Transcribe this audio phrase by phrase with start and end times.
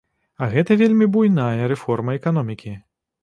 [0.43, 2.73] А гэта вельмі буйная рэформа эканомікі.